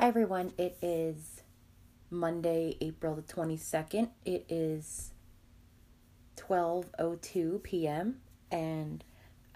Hi 0.00 0.06
everyone, 0.06 0.52
it 0.56 0.78
is 0.80 1.42
Monday, 2.08 2.76
April 2.80 3.16
the 3.16 3.22
22nd. 3.22 4.10
It 4.24 4.46
is 4.48 5.10
12:02 6.36 7.60
p.m. 7.64 8.20
and 8.48 9.02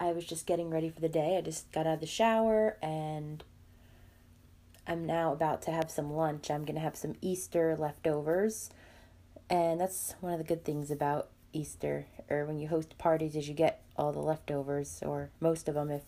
I 0.00 0.10
was 0.10 0.24
just 0.24 0.44
getting 0.44 0.68
ready 0.68 0.90
for 0.90 0.98
the 0.98 1.08
day. 1.08 1.36
I 1.36 1.42
just 1.42 1.70
got 1.70 1.86
out 1.86 1.94
of 1.94 2.00
the 2.00 2.06
shower 2.06 2.76
and 2.82 3.44
I'm 4.84 5.06
now 5.06 5.32
about 5.32 5.62
to 5.62 5.70
have 5.70 5.92
some 5.92 6.12
lunch. 6.12 6.50
I'm 6.50 6.64
going 6.64 6.74
to 6.74 6.80
have 6.80 6.96
some 6.96 7.14
Easter 7.20 7.76
leftovers. 7.78 8.68
And 9.48 9.80
that's 9.80 10.16
one 10.18 10.32
of 10.32 10.38
the 10.38 10.44
good 10.44 10.64
things 10.64 10.90
about 10.90 11.28
Easter 11.52 12.08
or 12.28 12.46
when 12.46 12.58
you 12.58 12.66
host 12.66 12.98
parties 12.98 13.36
is 13.36 13.46
you 13.46 13.54
get 13.54 13.84
all 13.96 14.10
the 14.10 14.18
leftovers 14.18 15.04
or 15.06 15.30
most 15.38 15.68
of 15.68 15.76
them 15.76 15.88
if 15.88 16.02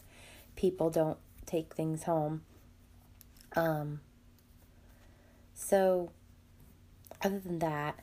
people 0.57 0.91
don't 0.91 1.19
take 1.47 1.73
things 1.73 2.03
home. 2.03 2.43
Um 3.55 4.01
so, 5.55 6.11
other 7.23 7.39
than 7.39 7.61
that, 7.61 7.99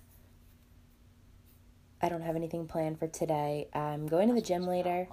I 2.02 2.10
don't 2.10 2.22
have 2.22 2.36
anything 2.36 2.66
planned 2.68 2.98
for 2.98 3.08
today. 3.08 3.68
I'm 3.74 4.08
going 4.08 4.27
to 4.30 4.34
the 4.34 4.41
gym 4.41 4.66
later. 4.66 5.08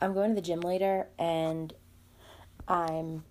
I'm 0.00 0.12
going 0.12 0.30
to 0.30 0.34
the 0.34 0.46
gym 0.46 0.60
later 0.60 1.08
and 1.18 1.72
I'm 2.68 3.24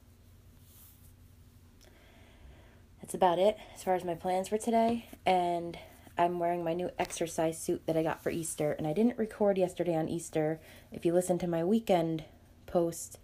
that's 3.01 3.13
about 3.13 3.39
it 3.39 3.57
as 3.73 3.83
far 3.83 3.95
as 3.95 4.03
my 4.03 4.15
plans 4.15 4.49
for 4.49 4.57
today. 4.57 5.07
And 5.25 5.77
I'm 6.17 6.39
wearing 6.39 6.63
my 6.63 6.73
new 6.73 6.89
exercise 6.99 7.57
suit 7.57 7.83
that 7.85 7.95
I 7.95 8.03
got 8.03 8.21
for 8.21 8.31
Easter 8.31 8.73
and 8.73 8.85
I 8.85 8.91
didn't 8.91 9.17
record 9.17 9.57
yesterday 9.57 9.95
on 9.95 10.09
Easter. 10.09 10.59
If 10.91 11.05
you 11.05 11.13
listen 11.13 11.37
to 11.39 11.47
my 11.47 11.63
weekend 11.63 12.25
post, 12.65 13.19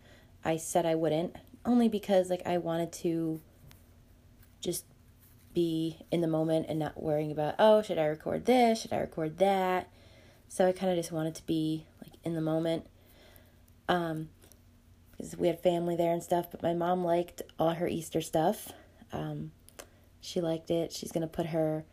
I 0.46 0.56
said 0.56 0.86
I 0.86 0.96
wouldn't 0.96 1.36
only 1.66 1.90
because 1.90 2.30
like 2.30 2.46
I 2.46 2.58
wanted 2.58 2.92
to 2.94 3.40
just 4.60 4.86
be 5.54 5.98
in 6.12 6.22
the 6.22 6.28
moment 6.28 6.66
and 6.68 6.80
not 6.80 7.02
worrying 7.02 7.32
about 7.32 7.56
oh 7.60 7.82
should 7.82 7.98
I 7.98 8.06
record 8.06 8.46
this? 8.46 8.82
Should 8.82 8.94
I 8.94 8.98
record 8.98 9.38
that? 9.40 9.90
So 10.48 10.68
I 10.68 10.72
kind 10.72 10.92
of 10.92 10.98
just 10.98 11.12
wanted 11.12 11.36
to 11.36 11.46
be 11.46 11.86
like 12.02 12.14
in 12.24 12.34
the 12.34 12.42
moment. 12.42 12.86
Um 13.88 14.30
because 15.12 15.38
we 15.38 15.48
had 15.48 15.60
family 15.60 15.96
there 15.96 16.12
and 16.12 16.24
stuff 16.24 16.48
but 16.52 16.64
my 16.64 16.74
mom 16.74 17.04
liked 17.04 17.42
all 17.60 17.72
her 17.72 17.88
Easter 17.88 18.22
stuff. 18.22 18.72
Um 19.12 19.52
she 20.22 20.42
liked 20.42 20.72
it. 20.72 20.92
She's 20.92 21.12
gonna 21.12 21.28
put 21.28 21.48
her 21.48 21.86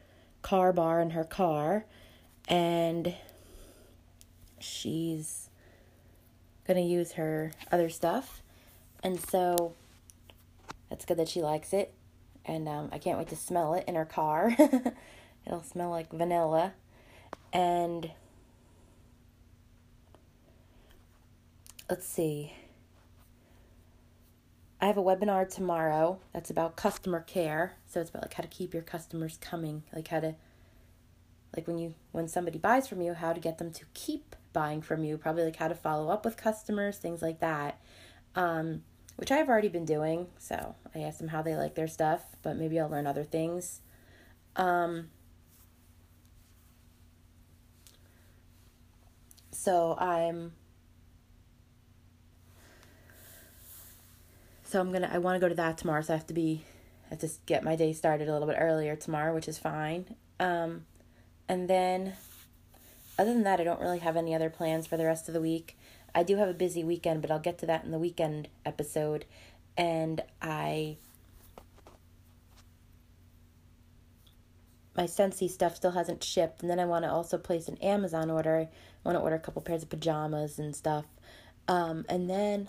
car 0.43 0.73
bar 0.73 1.01
in 1.01 1.11
her 1.11 1.25
car 1.25 1.85
and 2.49 3.15
she's 4.59 5.51
gonna 6.67 6.81
use 6.81 7.13
her 7.13 7.53
other 7.71 7.89
stuff 7.89 8.40
and 9.03 9.21
so 9.21 9.75
that's 10.89 11.05
good 11.05 11.17
that 11.19 11.29
she 11.29 11.41
likes 11.41 11.73
it. 11.73 11.95
And 12.45 12.69
um, 12.69 12.89
I 12.93 12.99
can't 12.99 13.19
wait 13.19 13.29
to 13.29 13.37
smell 13.37 13.75
it 13.75 13.85
in 13.87 13.95
her 13.95 14.05
car. 14.05 14.57
It'll 15.47 15.63
smell 15.63 15.91
like 15.91 16.11
vanilla. 16.11 16.73
And 17.53 18.11
let's 21.89 22.07
see. 22.07 22.53
I 24.81 24.87
have 24.87 24.97
a 24.97 25.03
webinar 25.03 25.49
tomorrow 25.49 26.19
that's 26.33 26.51
about 26.51 26.77
customer 26.77 27.21
care. 27.21 27.77
So 27.87 28.01
it's 28.01 28.11
about 28.11 28.23
like 28.23 28.35
how 28.35 28.43
to 28.43 28.49
keep 28.49 28.73
your 28.73 28.83
customers 28.83 29.39
coming, 29.41 29.83
like 29.95 30.09
how 30.09 30.21
to 30.21 30.35
like 31.55 31.67
when 31.67 31.79
you 31.79 31.95
when 32.13 32.29
somebody 32.29 32.59
buys 32.59 32.89
from 32.89 33.03
you, 33.03 33.13
how 33.13 33.33
to 33.33 33.41
get 33.41 33.59
them 33.59 33.73
to 33.73 33.85
keep 33.93 34.35
buying 34.53 34.81
from 34.81 35.05
you, 35.05 35.19
probably 35.19 35.45
like 35.45 35.57
how 35.57 35.69
to 35.69 35.75
follow 35.75 36.11
up 36.11 36.25
with 36.25 36.37
customers, 36.37 36.97
things 36.97 37.21
like 37.21 37.41
that. 37.41 37.79
Um 38.35 38.83
which 39.21 39.31
I've 39.31 39.51
already 39.51 39.69
been 39.69 39.85
doing. 39.85 40.29
So 40.39 40.75
I 40.95 41.01
asked 41.01 41.19
them 41.19 41.29
how 41.29 41.43
they 41.43 41.55
like 41.55 41.75
their 41.75 41.87
stuff, 41.87 42.23
but 42.43 42.57
maybe 42.57 42.81
I'll 42.81 42.89
learn 42.89 43.07
other 43.07 43.23
things. 43.23 43.83
Um, 44.57 45.11
so 49.53 49.95
I'm 49.99 50.53
so 54.63 54.81
I'm 54.81 54.91
gonna 54.91 55.11
I 55.13 55.19
want 55.19 55.37
to 55.37 55.41
go 55.41 55.51
to 55.51 55.55
that 55.55 55.77
tomorrow, 55.77 56.01
so 56.01 56.15
I 56.15 56.17
have 56.17 56.27
to 56.29 56.35
be 56.35 56.65
I 57.09 57.11
have 57.11 57.19
to 57.19 57.29
get 57.45 57.63
my 57.63 57.77
day 57.77 57.93
started 57.93 58.27
a 58.27 58.33
little 58.33 58.49
bit 58.49 58.57
earlier 58.59 58.97
tomorrow, 58.97 59.35
which 59.35 59.49
is 59.49 59.59
fine. 59.59 60.17
Um, 60.41 60.87
and 61.47 61.69
then 61.69 62.15
other 63.19 63.35
than 63.35 63.43
that, 63.43 63.61
I 63.61 63.65
don't 63.65 63.83
really 63.83 63.99
have 63.99 64.17
any 64.17 64.35
other 64.35 64.49
plans 64.49 64.87
for 64.87 64.97
the 64.97 65.05
rest 65.05 65.29
of 65.29 65.35
the 65.35 65.43
week. 65.43 65.77
I 66.15 66.23
do 66.23 66.37
have 66.37 66.49
a 66.49 66.55
busy 66.55 66.85
weekend, 66.85 67.23
but 67.23 67.31
I'll 67.31 67.39
get 67.39 67.59
to 67.59 67.67
that 67.67 67.85
in 67.85 67.91
the 67.91 67.99
weekend 67.99 68.49
episode. 68.65 69.25
And 69.77 70.23
I. 70.43 70.97
My 74.97 75.05
Scentsy 75.05 75.49
stuff 75.49 75.77
still 75.77 75.93
hasn't 75.93 76.23
shipped, 76.23 76.63
and 76.63 76.71
then 76.71 76.81
I 76.81 76.85
want 76.85 77.05
to 77.05 77.11
also 77.11 77.39
place 77.39 77.69
an 77.69 77.77
Amazon 77.79 78.29
order. 78.31 78.69
I 78.69 78.69
want 79.09 79.17
to 79.17 79.23
order 79.23 79.37
a 79.37 79.41
couple 79.41 79.63
pairs 79.63 79.83
of 79.83 79.89
pajamas 79.89 80.59
and 80.59 80.75
stuff. 80.75 81.07
Um, 81.69 82.05
and 82.09 82.29
then 82.29 82.69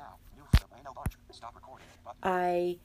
I 2.21 2.77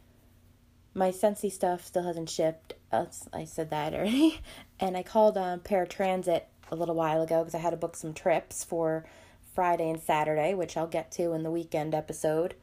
my 0.95 1.11
Scentsy 1.11 1.53
stuff 1.53 1.85
still 1.85 2.05
hasn't 2.05 2.31
shipped. 2.31 2.73
I 2.91 3.45
said 3.45 3.69
that 3.71 3.93
already. 3.93 4.41
and 4.81 4.97
I 4.97 5.03
called 5.03 5.37
um, 5.37 5.61
Paratransit 5.61 6.43
a 6.71 6.77
little 6.77 6.95
while 6.95 7.21
ago 7.21 7.41
because 7.41 7.55
I 7.55 7.59
had 7.59 7.71
to 7.71 7.77
book 7.77 7.97
some 7.97 8.15
trips 8.15 8.65
for 8.65 9.05
Friday 9.57 9.91
and 9.91 10.01
Saturday, 10.01 10.55
which 10.55 10.77
I'll 10.77 10.87
get 10.87 11.11
to 11.13 11.33
in 11.33 11.43
the 11.43 11.51
weekend 11.51 11.95
episode. 11.95 12.55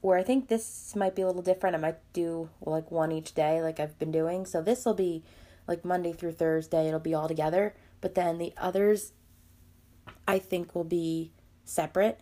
Where 0.00 0.16
I 0.16 0.22
think 0.22 0.46
this 0.46 0.94
might 0.94 1.16
be 1.16 1.22
a 1.22 1.26
little 1.26 1.42
different. 1.42 1.74
I 1.74 1.80
might 1.80 2.12
do 2.12 2.50
like 2.64 2.92
one 2.92 3.10
each 3.10 3.34
day, 3.34 3.60
like 3.60 3.80
I've 3.80 3.98
been 3.98 4.12
doing. 4.12 4.46
So 4.46 4.62
this 4.62 4.84
will 4.84 4.94
be 4.94 5.24
like 5.66 5.84
Monday 5.84 6.12
through 6.12 6.32
Thursday, 6.32 6.86
it'll 6.86 7.00
be 7.00 7.14
all 7.14 7.26
together. 7.26 7.74
But 8.00 8.14
then 8.14 8.38
the 8.38 8.52
others, 8.56 9.12
I 10.28 10.38
think, 10.38 10.74
will 10.74 10.84
be 10.84 11.32
separate. 11.64 12.20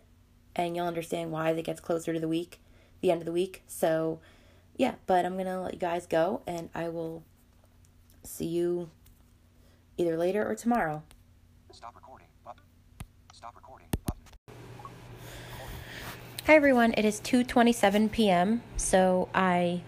And 0.57 0.77
you'll 0.77 0.87
understand 0.87 1.33
why 1.33 1.51
as 1.51 1.59
it 1.59 1.65
gets 1.65 1.81
closer 1.81 2.15
to 2.15 2.21
the 2.21 2.29
week, 2.29 2.61
the 3.01 3.11
end 3.11 3.21
of 3.21 3.27
the 3.27 3.33
week. 3.33 3.63
So, 3.67 4.21
yeah, 4.77 4.95
but 5.07 5.27
I'm 5.27 5.37
to 5.37 5.61
let 5.61 5.75
you 5.75 5.81
guys 5.81 6.07
go 6.07 6.43
and 6.47 6.71
I 6.75 6.89
will 6.89 7.25
see 8.23 8.47
you 8.47 8.89
either 9.99 10.17
later 10.17 10.49
or 10.49 10.55
tomorrow 10.55 11.03
recording. 11.95 12.29
Button. 12.45 12.63
Stop 13.33 13.55
recording. 13.57 13.87
Hi 16.47 16.57
everyone, 16.57 16.93
it 16.97 17.05
is 17.05 17.21
2:27 17.21 18.11
p.m. 18.11 18.63
So 18.77 19.29
I 19.33 19.83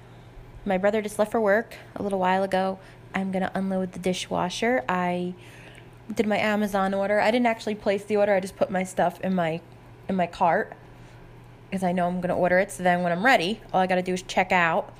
my 0.65 0.79
brother 0.79 1.03
just 1.03 1.19
left 1.19 1.33
for 1.33 1.41
work 1.41 1.75
a 1.97 2.03
little 2.05 2.21
while 2.21 2.45
ago. 2.45 2.79
I'm 3.13 3.33
going 3.33 3.43
to 3.43 3.51
unload 3.59 3.91
the 3.91 3.99
dishwasher. 3.99 4.85
I 4.89 5.35
did 6.15 6.29
my 6.29 6.39
Amazon 6.39 6.95
order. 6.95 7.19
I 7.19 7.33
didn't 7.33 7.49
actually 7.49 7.75
place 7.75 8.05
the 8.05 8.17
order. 8.19 8.33
I 8.35 8.39
just 8.39 8.55
put 8.55 8.71
my 8.71 8.85
stuff 8.85 9.21
in 9.23 9.35
my 9.35 9.63
in 10.09 10.15
my 10.15 10.29
cart 10.29 10.75
because 11.69 11.83
I 11.83 11.91
know 11.91 12.07
I'm 12.07 12.21
going 12.21 12.29
to 12.29 12.37
order 12.37 12.61
it. 12.61 12.71
So 12.71 12.85
then 12.85 13.03
when 13.03 13.11
I'm 13.11 13.25
ready, 13.25 13.61
all 13.73 13.81
I 13.81 13.89
got 13.89 13.97
to 13.97 14.03
do 14.03 14.13
is 14.13 14.23
check 14.23 14.53
out. 14.53 14.95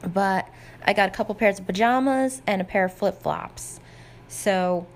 But 0.00 0.48
I 0.84 0.92
got 0.92 1.08
a 1.08 1.12
couple 1.12 1.34
pairs 1.34 1.58
of 1.58 1.66
pajamas 1.66 2.40
and 2.46 2.62
a 2.62 2.64
pair 2.64 2.84
of 2.84 2.94
flip-flops. 2.94 3.80
So 4.28 4.86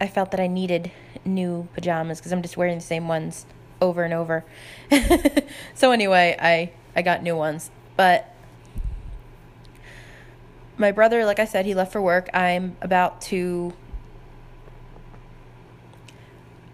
I 0.00 0.06
felt 0.06 0.30
that 0.30 0.40
I 0.40 0.46
needed 0.46 0.90
new 1.24 1.68
pajamas 1.74 2.18
because 2.18 2.32
I'm 2.32 2.42
just 2.42 2.56
wearing 2.56 2.78
the 2.78 2.84
same 2.84 3.08
ones 3.08 3.46
over 3.80 4.02
and 4.02 4.14
over. 4.14 4.44
so 5.74 5.92
anyway, 5.92 6.36
I 6.40 6.72
I 6.96 7.02
got 7.02 7.22
new 7.22 7.36
ones. 7.36 7.70
But 7.96 8.34
my 10.76 10.92
brother, 10.92 11.24
like 11.24 11.38
I 11.38 11.44
said, 11.44 11.66
he 11.66 11.74
left 11.74 11.92
for 11.92 12.00
work. 12.00 12.30
I'm 12.32 12.76
about 12.80 13.20
to 13.22 13.74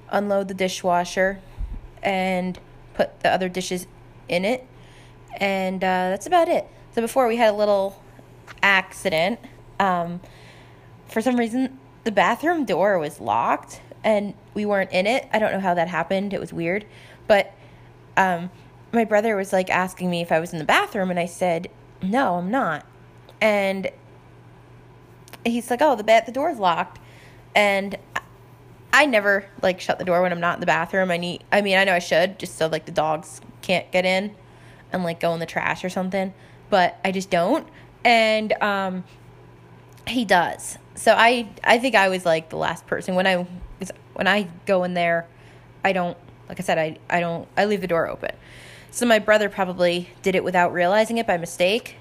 unload 0.08 0.48
the 0.48 0.54
dishwasher 0.54 1.40
and 2.02 2.58
put 2.94 3.20
the 3.20 3.30
other 3.30 3.48
dishes 3.48 3.86
in 4.28 4.44
it. 4.44 4.66
And 5.36 5.82
uh, 5.82 6.10
that's 6.10 6.26
about 6.26 6.48
it. 6.48 6.66
So 6.94 7.02
before 7.02 7.26
we 7.26 7.36
had 7.36 7.50
a 7.50 7.56
little 7.56 8.00
accident. 8.62 9.40
Um, 9.78 10.20
for 11.08 11.20
some 11.20 11.36
reason, 11.36 11.78
the 12.06 12.12
bathroom 12.12 12.64
door 12.64 13.00
was 13.00 13.20
locked 13.20 13.80
and 14.04 14.32
we 14.54 14.64
weren't 14.64 14.92
in 14.92 15.08
it. 15.08 15.28
I 15.32 15.40
don't 15.40 15.50
know 15.50 15.58
how 15.58 15.74
that 15.74 15.88
happened. 15.88 16.32
It 16.32 16.38
was 16.38 16.52
weird. 16.52 16.86
But 17.26 17.52
um, 18.16 18.48
my 18.92 19.04
brother 19.04 19.34
was 19.34 19.52
like 19.52 19.70
asking 19.70 20.08
me 20.08 20.22
if 20.22 20.30
I 20.30 20.38
was 20.38 20.52
in 20.52 20.60
the 20.60 20.64
bathroom, 20.64 21.10
and 21.10 21.18
I 21.18 21.26
said, 21.26 21.68
no, 22.00 22.36
I'm 22.36 22.48
not. 22.48 22.86
And 23.40 23.90
he's 25.44 25.68
like, 25.68 25.82
oh, 25.82 25.96
the 25.96 26.04
bat, 26.04 26.26
the 26.26 26.32
door's 26.32 26.58
locked. 26.58 27.00
And 27.56 27.98
I 28.92 29.06
never 29.06 29.44
like 29.60 29.80
shut 29.80 29.98
the 29.98 30.04
door 30.04 30.22
when 30.22 30.30
I'm 30.30 30.38
not 30.38 30.54
in 30.54 30.60
the 30.60 30.66
bathroom. 30.66 31.10
I 31.10 31.16
need, 31.16 31.42
I 31.50 31.60
mean, 31.60 31.76
I 31.76 31.82
know 31.82 31.94
I 31.94 31.98
should 31.98 32.38
just 32.38 32.56
so 32.56 32.68
like 32.68 32.86
the 32.86 32.92
dogs 32.92 33.40
can't 33.62 33.90
get 33.90 34.06
in 34.06 34.36
and 34.92 35.02
like 35.02 35.18
go 35.18 35.34
in 35.34 35.40
the 35.40 35.46
trash 35.46 35.84
or 35.84 35.88
something, 35.88 36.32
but 36.70 37.00
I 37.04 37.10
just 37.10 37.30
don't. 37.30 37.66
And 38.04 38.52
um, 38.62 39.02
he 40.06 40.24
does. 40.24 40.78
So 40.94 41.14
I 41.16 41.48
I 41.62 41.78
think 41.78 41.94
I 41.94 42.08
was 42.08 42.24
like 42.24 42.50
the 42.50 42.56
last 42.56 42.86
person 42.86 43.14
when 43.14 43.26
I 43.26 43.46
when 44.14 44.26
I 44.26 44.48
go 44.64 44.84
in 44.84 44.94
there, 44.94 45.26
I 45.84 45.92
don't 45.92 46.16
like 46.48 46.60
I 46.60 46.62
said, 46.62 46.78
I 46.78 46.98
I 47.10 47.20
don't 47.20 47.48
I 47.56 47.64
leave 47.66 47.80
the 47.80 47.86
door 47.86 48.08
open. 48.08 48.34
So 48.90 49.04
my 49.04 49.18
brother 49.18 49.48
probably 49.48 50.08
did 50.22 50.34
it 50.34 50.44
without 50.44 50.72
realizing 50.72 51.18
it 51.18 51.26
by 51.26 51.36
mistake. 51.36 51.96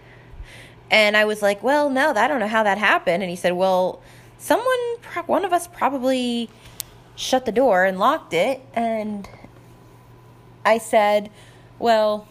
And 0.90 1.18
I 1.18 1.26
was 1.26 1.42
like, 1.42 1.64
"Well, 1.64 1.90
no, 1.90 2.12
I 2.12 2.28
don't 2.28 2.40
know 2.40 2.48
how 2.48 2.64
that 2.64 2.78
happened." 2.78 3.24
And 3.24 3.30
he 3.30 3.36
said, 3.36 3.54
"Well, 3.54 4.02
someone 4.38 4.80
one 5.26 5.44
of 5.44 5.52
us 5.52 5.68
probably 5.68 6.50
shut 7.16 7.46
the 7.46 7.52
door 7.52 7.86
and 7.86 8.00
locked 8.00 8.34
it." 8.34 8.62
And 8.74 9.28
I 10.64 10.78
said, 10.78 11.32
"Well, 11.80 12.28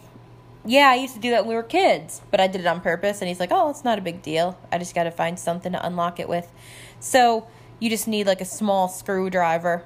yeah, 0.65 0.89
I 0.89 0.95
used 0.95 1.13
to 1.13 1.19
do 1.19 1.29
that 1.31 1.43
when 1.43 1.49
we 1.49 1.55
were 1.55 1.63
kids, 1.63 2.21
but 2.31 2.39
I 2.39 2.47
did 2.47 2.61
it 2.61 2.67
on 2.67 2.81
purpose. 2.81 3.21
And 3.21 3.27
he's 3.27 3.39
like, 3.39 3.51
oh, 3.51 3.69
it's 3.69 3.83
not 3.83 3.99
a 3.99 4.01
big 4.01 4.21
deal. 4.21 4.57
I 4.71 4.77
just 4.77 4.95
got 4.95 5.03
to 5.03 5.11
find 5.11 5.37
something 5.37 5.71
to 5.71 5.85
unlock 5.85 6.19
it 6.19 6.27
with. 6.27 6.51
So 6.99 7.47
you 7.79 7.89
just 7.89 8.07
need 8.07 8.25
like 8.25 8.41
a 8.41 8.45
small 8.45 8.87
screwdriver. 8.87 9.83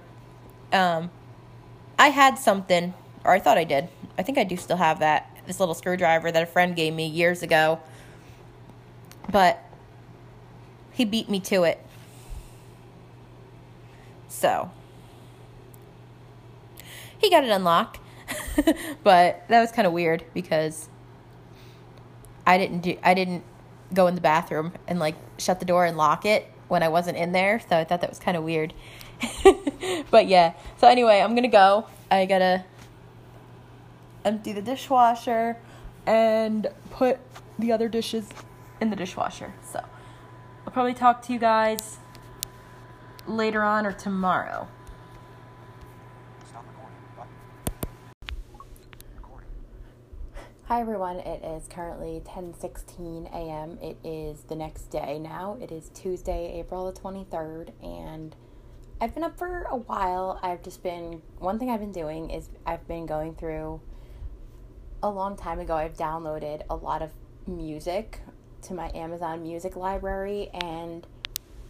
Um, 0.72 1.12
I 1.98 2.10
had 2.10 2.38
something, 2.38 2.94
or 3.26 3.34
I 3.34 3.40
thought 3.40 3.58
I 3.58 3.66
did. 3.66 3.90
I 4.18 4.24
think 4.24 4.38
I 4.38 4.44
do 4.44 4.56
still 4.56 4.78
have 4.78 5.00
that, 5.00 5.30
this 5.48 5.60
little 5.60 5.76
screwdriver 5.76 6.31
that 6.31 6.44
a 6.44 6.46
friend 6.46 6.76
gave 6.76 6.94
me 6.94 7.08
years 7.08 7.44
ago. 7.44 7.80
But 9.30 9.64
he 10.94 11.04
beat 11.06 11.30
me 11.30 11.40
to 11.42 11.64
it. 11.64 11.86
So 14.28 14.72
he 17.18 17.30
got 17.30 17.44
it 17.44 17.50
unlocked. 17.50 18.00
but 19.04 19.44
that 19.48 19.62
was 19.62 19.72
kind 19.72 19.86
of 19.86 19.94
weird 19.94 20.26
because 20.34 20.90
I 22.46 22.58
didn't 22.58 22.80
do 22.80 22.98
I 23.04 23.14
didn't 23.14 23.44
go 23.94 24.08
in 24.08 24.16
the 24.16 24.22
bathroom 24.22 24.74
and 24.88 25.00
like 25.00 25.16
shut 25.38 25.60
the 25.60 25.66
door 25.66 25.86
and 25.86 25.98
lock 25.98 26.26
it 26.26 26.52
when 26.68 26.84
I 26.84 26.88
wasn't 26.88 27.18
in 27.18 27.32
there, 27.32 27.60
so 27.60 27.78
I 27.78 27.84
thought 27.84 28.02
that 28.02 28.10
was 28.10 28.20
kind 28.20 28.38
of 28.38 28.44
weird. 28.44 28.74
but 30.12 30.28
yeah. 30.28 30.54
So 30.78 30.88
anyway, 30.88 31.20
I'm 31.20 31.32
going 31.32 31.44
to 31.44 31.50
go. 31.50 31.88
I 32.12 32.26
got 32.26 32.40
to 32.40 32.64
empty 34.24 34.54
the 34.54 34.62
dishwasher 34.62 35.58
and 36.06 36.68
put 36.92 37.20
the 37.58 37.72
other 37.72 37.90
dishes 37.90 38.30
in 38.80 38.90
the 38.90 38.96
dishwasher. 38.96 39.54
So, 39.64 39.84
I'll 40.66 40.74
probably 40.74 40.94
talk 40.94 41.22
to 41.24 41.34
you 41.34 41.40
guys 41.40 41.98
later 43.28 43.64
on 43.64 43.86
or 43.86 43.92
tomorrow. 43.92 44.68
Hi 50.69 50.81
everyone, 50.81 51.18
it 51.21 51.44
is 51.44 51.68
currently 51.68 52.21
10:16 52.25 53.25
a.m. 53.33 53.80
It 53.81 53.98
is 54.04 54.42
the 54.42 54.56
next 54.56 54.92
day 54.92 55.18
now. 55.18 55.57
It 55.60 55.71
is 55.71 55.89
Tuesday, 55.95 56.60
April 56.60 56.92
the 56.92 57.00
23rd, 57.00 57.71
and 57.81 58.36
I've 59.01 59.16
been 59.16 59.24
up 59.24 59.36
for 59.36 59.63
a 59.63 59.75
while. 59.75 60.39
I've 60.44 60.62
just 60.62 60.83
been 60.83 61.24
one 61.39 61.57
thing 61.57 61.71
I've 61.71 61.80
been 61.80 61.92
doing 61.92 62.30
is 62.30 62.51
I've 62.68 62.88
been 62.88 63.07
going 63.07 63.33
through 63.33 63.81
a 65.01 65.10
long 65.10 65.36
time 65.36 65.60
ago 65.60 65.75
I've 65.75 65.98
downloaded 65.98 66.62
a 66.69 66.75
lot 66.75 67.01
of 67.01 67.10
music 67.48 68.19
to 68.62 68.75
my 68.75 68.92
Amazon 68.94 69.42
Music 69.42 69.75
library 69.75 70.51
and 70.54 71.07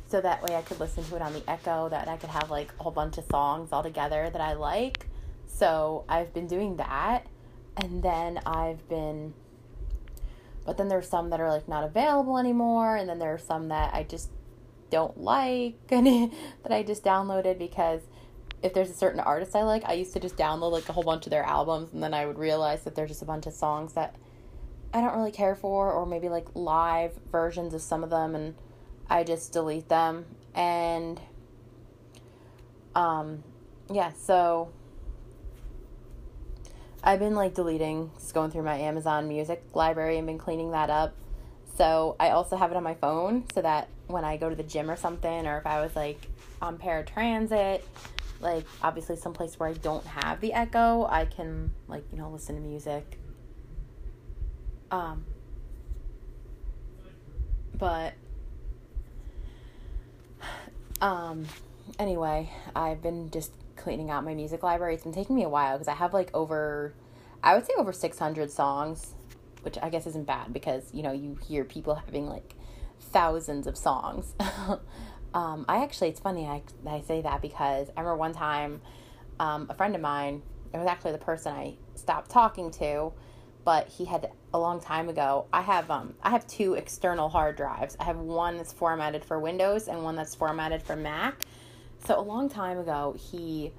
so 0.09 0.19
that 0.19 0.43
way 0.43 0.57
I 0.57 0.61
could 0.61 0.81
listen 0.81 1.05
to 1.05 1.15
it 1.15 1.21
on 1.21 1.31
the 1.31 1.49
Echo 1.49 1.87
that 1.87 2.09
I 2.09 2.17
could 2.17 2.31
have 2.31 2.51
like 2.51 2.73
a 2.77 2.83
whole 2.83 2.91
bunch 2.91 3.17
of 3.17 3.23
songs 3.31 3.69
all 3.71 3.81
together 3.81 4.29
that 4.29 4.41
I 4.41 4.55
like. 4.55 5.07
So, 5.47 6.03
I've 6.09 6.33
been 6.33 6.47
doing 6.47 6.75
that 6.77 7.25
and 7.77 8.03
then 8.03 8.39
I've 8.45 8.87
been 8.89 9.33
but 10.65 10.77
then 10.77 10.87
there's 10.87 11.09
some 11.09 11.29
that 11.31 11.39
are 11.39 11.49
like 11.49 11.67
not 11.67 11.83
available 11.83 12.37
anymore 12.37 12.95
and 12.95 13.09
then 13.09 13.19
there 13.19 13.33
are 13.33 13.39
some 13.39 13.69
that 13.69 13.93
I 13.93 14.03
just 14.03 14.29
don't 14.89 15.17
like 15.19 15.75
and 15.89 16.31
that 16.63 16.71
I 16.71 16.83
just 16.83 17.03
downloaded 17.03 17.57
because 17.57 18.01
if 18.61 18.73
there's 18.73 18.89
a 18.89 18.93
certain 18.93 19.19
artist 19.19 19.55
I 19.55 19.63
like, 19.63 19.83
I 19.85 19.93
used 19.93 20.13
to 20.13 20.19
just 20.19 20.35
download 20.35 20.71
like 20.71 20.89
a 20.89 20.93
whole 20.93 21.03
bunch 21.03 21.25
of 21.25 21.31
their 21.31 21.43
albums 21.43 21.93
and 21.93 22.03
then 22.03 22.13
I 22.13 22.25
would 22.25 22.37
realize 22.37 22.83
that 22.83 22.95
there's 22.95 23.09
just 23.09 23.21
a 23.21 23.25
bunch 23.25 23.45
of 23.47 23.53
songs 23.53 23.93
that 23.93 24.15
I 24.93 25.01
don't 25.01 25.15
really 25.15 25.31
care 25.31 25.55
for 25.55 25.91
or 25.91 26.05
maybe 26.05 26.29
like 26.29 26.47
live 26.55 27.13
versions 27.31 27.73
of 27.73 27.81
some 27.81 28.03
of 28.03 28.09
them 28.09 28.35
and 28.35 28.55
I 29.09 29.23
just 29.23 29.53
delete 29.53 29.87
them. 29.89 30.25
And 30.53 31.19
um 32.95 33.43
yeah, 33.91 34.11
so 34.11 34.71
I've 37.03 37.19
been 37.19 37.35
like 37.35 37.53
deleting, 37.53 38.11
just 38.15 38.33
going 38.33 38.51
through 38.51 38.63
my 38.63 38.75
Amazon 38.75 39.27
Music 39.27 39.63
library 39.73 40.17
and 40.17 40.27
been 40.27 40.37
cleaning 40.37 40.71
that 40.71 40.89
up. 40.89 41.15
So 41.77 42.17
I 42.19 42.31
also 42.31 42.57
have 42.57 42.71
it 42.71 42.77
on 42.77 42.83
my 42.83 42.95
phone 42.95 43.45
so 43.53 43.61
that 43.61 43.87
when 44.07 44.25
I 44.25 44.35
go 44.35 44.49
to 44.49 44.55
the 44.55 44.63
gym 44.63 44.91
or 44.91 44.97
something, 44.97 45.47
or 45.47 45.57
if 45.57 45.65
I 45.65 45.79
was 45.79 45.95
like 45.95 46.19
on 46.61 46.77
paratransit, 46.77 47.81
like 48.41 48.65
obviously 48.81 49.15
someplace 49.15 49.57
where 49.59 49.69
I 49.69 49.73
don't 49.73 50.05
have 50.05 50.41
the 50.41 50.51
echo, 50.53 51.05
I 51.05 51.25
can 51.25 51.71
like, 51.87 52.03
you 52.11 52.17
know, 52.17 52.29
listen 52.29 52.55
to 52.55 52.61
music. 52.61 53.17
Um 54.91 55.25
but 57.77 58.13
um 61.01 61.45
anyway, 61.97 62.51
I've 62.75 63.01
been 63.01 63.31
just 63.31 63.51
cleaning 63.79 64.11
out 64.11 64.23
my 64.23 64.33
music 64.33 64.63
library. 64.63 64.93
It's 64.93 65.03
been 65.03 65.13
taking 65.13 65.35
me 65.35 65.43
a 65.43 65.49
while 65.49 65.77
because 65.77 65.87
I 65.87 65.95
have 65.95 66.13
like 66.13 66.29
over, 66.33 66.93
I 67.43 67.55
would 67.55 67.65
say 67.65 67.73
over 67.77 67.91
600 67.91 68.51
songs, 68.51 69.15
which 69.61 69.77
I 69.81 69.89
guess 69.89 70.05
isn't 70.07 70.27
bad 70.27 70.53
because, 70.53 70.93
you 70.93 71.01
know, 71.01 71.11
you 71.11 71.37
hear 71.47 71.63
people 71.63 71.95
having 71.95 72.27
like 72.27 72.55
thousands 72.99 73.65
of 73.67 73.77
songs. 73.77 74.35
um, 75.33 75.65
I 75.67 75.83
actually, 75.83 76.09
it's 76.09 76.19
funny 76.19 76.45
I, 76.45 76.61
I 76.87 77.01
say 77.01 77.21
that 77.21 77.41
because 77.41 77.89
I 77.95 78.01
remember 78.01 78.17
one 78.17 78.33
time 78.33 78.81
um, 79.39 79.67
a 79.69 79.73
friend 79.73 79.95
of 79.95 80.01
mine, 80.01 80.43
it 80.73 80.77
was 80.77 80.87
actually 80.87 81.13
the 81.13 81.17
person 81.17 81.53
I 81.53 81.75
stopped 81.95 82.29
talking 82.29 82.71
to, 82.71 83.13
but 83.63 83.87
he 83.87 84.05
had 84.05 84.31
a 84.53 84.59
long 84.59 84.79
time 84.79 85.09
ago. 85.09 85.45
I 85.51 85.61
have 85.61 85.89
um 85.91 86.13
I 86.21 86.29
have 86.29 86.47
two 86.47 86.73
external 86.73 87.29
hard 87.29 87.55
drives. 87.55 87.95
I 87.99 88.03
have 88.05 88.17
one 88.17 88.57
that's 88.57 88.73
formatted 88.73 89.23
for 89.25 89.39
Windows 89.39 89.87
and 89.87 90.03
one 90.03 90.15
that's 90.15 90.35
formatted 90.35 90.81
for 90.83 90.95
Mac. 90.95 91.43
So 92.05 92.19
a 92.19 92.21
long 92.21 92.49
time 92.49 92.77
ago, 92.77 93.15
he 93.17 93.73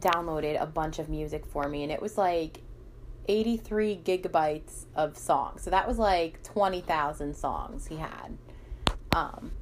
downloaded 0.00 0.60
a 0.60 0.66
bunch 0.66 0.98
of 0.98 1.08
music 1.08 1.46
for 1.46 1.68
me, 1.68 1.82
and 1.82 1.92
it 1.92 2.00
was 2.00 2.18
like 2.18 2.62
83 3.28 4.00
gigabytes 4.04 4.86
of 4.94 5.16
songs. 5.16 5.62
So 5.62 5.70
that 5.70 5.86
was 5.86 5.98
like 5.98 6.42
20,000 6.42 7.34
songs 7.34 7.86
he 7.86 7.96
had. 7.96 8.36
Um, 9.12 9.52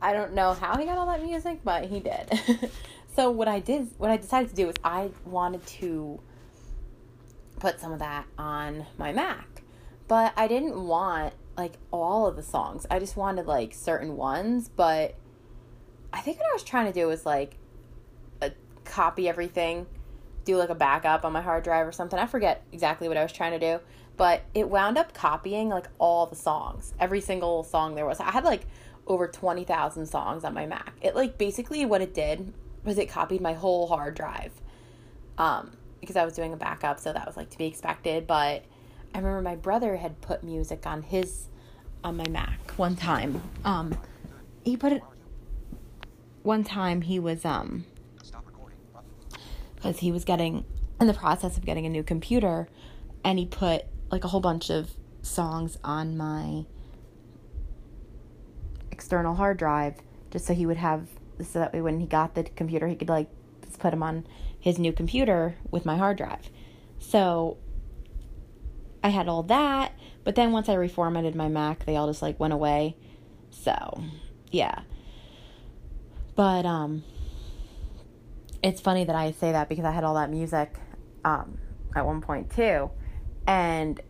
I 0.00 0.12
don't 0.12 0.34
know 0.34 0.54
how 0.54 0.76
he 0.78 0.86
got 0.86 0.98
all 0.98 1.06
that 1.06 1.22
music, 1.22 1.60
but 1.62 1.84
he 1.84 2.00
did. 2.00 2.70
so 3.14 3.30
what 3.30 3.48
I 3.48 3.60
did, 3.60 3.88
what 3.98 4.10
I 4.10 4.16
decided 4.16 4.50
to 4.50 4.56
do 4.56 4.68
is 4.68 4.76
I 4.82 5.10
wanted 5.24 5.66
to 5.66 6.20
put 7.58 7.80
some 7.80 7.92
of 7.92 7.98
that 7.98 8.26
on 8.38 8.86
my 8.96 9.12
Mac, 9.12 9.62
but 10.08 10.32
I 10.36 10.48
didn't 10.48 10.82
want 10.86 11.34
like 11.56 11.74
all 11.90 12.26
of 12.26 12.36
the 12.36 12.42
songs. 12.42 12.86
I 12.90 12.98
just 12.98 13.16
wanted 13.16 13.46
like 13.46 13.74
certain 13.74 14.16
ones, 14.16 14.68
but 14.68 15.16
I 16.20 16.22
think 16.22 16.38
what 16.38 16.50
I 16.50 16.52
was 16.52 16.62
trying 16.62 16.84
to 16.84 16.92
do 16.92 17.06
was 17.06 17.24
like 17.24 17.56
copy 18.84 19.26
everything, 19.26 19.86
do 20.44 20.58
like 20.58 20.68
a 20.68 20.74
backup 20.74 21.24
on 21.24 21.32
my 21.32 21.40
hard 21.40 21.64
drive 21.64 21.86
or 21.86 21.92
something. 21.92 22.18
I 22.18 22.26
forget 22.26 22.62
exactly 22.72 23.08
what 23.08 23.16
I 23.16 23.22
was 23.22 23.32
trying 23.32 23.58
to 23.58 23.58
do, 23.58 23.82
but 24.18 24.42
it 24.52 24.68
wound 24.68 24.98
up 24.98 25.14
copying 25.14 25.70
like 25.70 25.86
all 25.98 26.26
the 26.26 26.36
songs, 26.36 26.92
every 27.00 27.22
single 27.22 27.62
song 27.62 27.94
there 27.94 28.04
was. 28.04 28.20
I 28.20 28.30
had 28.30 28.44
like 28.44 28.66
over 29.06 29.26
20,000 29.26 30.04
songs 30.04 30.44
on 30.44 30.52
my 30.52 30.66
Mac. 30.66 30.92
It 31.00 31.16
like 31.16 31.38
basically 31.38 31.86
what 31.86 32.02
it 32.02 32.12
did 32.12 32.52
was 32.84 32.98
it 32.98 33.08
copied 33.08 33.40
my 33.40 33.54
whole 33.54 33.86
hard 33.86 34.14
drive. 34.14 34.52
Um, 35.38 35.72
because 36.02 36.16
I 36.16 36.24
was 36.26 36.34
doing 36.34 36.52
a 36.52 36.56
backup, 36.56 37.00
so 37.00 37.14
that 37.14 37.26
was 37.26 37.38
like 37.38 37.48
to 37.48 37.58
be 37.58 37.64
expected, 37.64 38.26
but 38.26 38.64
I 39.14 39.18
remember 39.18 39.40
my 39.40 39.56
brother 39.56 39.96
had 39.96 40.20
put 40.20 40.44
music 40.44 40.86
on 40.86 41.02
his 41.02 41.46
on 42.04 42.16
my 42.16 42.28
Mac 42.28 42.72
one 42.76 42.96
time. 42.96 43.42
Um, 43.64 43.96
he 44.64 44.76
put 44.76 44.92
it 44.92 45.02
one 46.42 46.64
time 46.64 47.02
he 47.02 47.18
was 47.18 47.44
um 47.44 47.84
because 49.74 50.00
he 50.00 50.12
was 50.12 50.24
getting 50.24 50.64
in 51.00 51.06
the 51.06 51.14
process 51.14 51.56
of 51.56 51.64
getting 51.64 51.86
a 51.86 51.88
new 51.88 52.02
computer 52.02 52.68
and 53.24 53.38
he 53.38 53.46
put 53.46 53.84
like 54.10 54.24
a 54.24 54.28
whole 54.28 54.40
bunch 54.40 54.70
of 54.70 54.90
songs 55.22 55.78
on 55.82 56.16
my 56.16 56.64
external 58.90 59.34
hard 59.34 59.56
drive 59.56 59.94
just 60.30 60.46
so 60.46 60.54
he 60.54 60.66
would 60.66 60.76
have 60.76 61.08
so 61.42 61.58
that 61.58 61.72
way 61.72 61.80
when 61.80 62.00
he 62.00 62.06
got 62.06 62.34
the 62.34 62.42
computer 62.42 62.86
he 62.86 62.94
could 62.94 63.08
like 63.08 63.28
just 63.64 63.78
put 63.78 63.90
them 63.90 64.02
on 64.02 64.26
his 64.58 64.78
new 64.78 64.92
computer 64.92 65.56
with 65.70 65.86
my 65.86 65.96
hard 65.96 66.16
drive. 66.16 66.50
So 66.98 67.56
i 69.02 69.08
had 69.08 69.28
all 69.28 69.42
that 69.44 69.92
but 70.24 70.34
then 70.34 70.52
once 70.52 70.68
i 70.68 70.76
reformatted 70.76 71.34
my 71.34 71.48
mac 71.48 71.86
they 71.86 71.96
all 71.96 72.06
just 72.06 72.20
like 72.22 72.38
went 72.38 72.52
away. 72.52 72.96
So 73.50 74.02
yeah 74.50 74.80
but 76.40 76.64
um 76.64 77.04
it's 78.62 78.80
funny 78.80 79.04
that 79.04 79.14
I 79.14 79.32
say 79.32 79.52
that 79.52 79.68
because 79.68 79.84
I 79.84 79.90
had 79.90 80.04
all 80.04 80.14
that 80.14 80.30
music 80.30 80.74
um 81.22 81.58
at 81.94 82.06
one 82.06 82.22
point 82.22 82.50
too. 82.56 82.90
And 83.46 84.00